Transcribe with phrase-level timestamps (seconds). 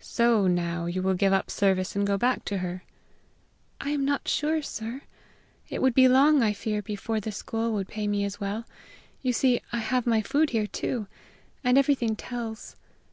[0.00, 2.82] "So now you will give up service and go back to her?"
[3.80, 5.02] "I am not sure, sir.
[5.68, 8.64] It would be long, I fear, before the school would pay me as well.
[9.20, 11.06] You see, I have my food here too.
[11.62, 12.74] And everything tells.